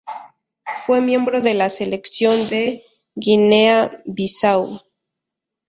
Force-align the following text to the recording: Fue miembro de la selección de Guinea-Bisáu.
Fue 0.87 0.99
miembro 0.99 1.41
de 1.41 1.53
la 1.53 1.69
selección 1.69 2.49
de 2.49 2.83
Guinea-Bisáu. 3.13 4.81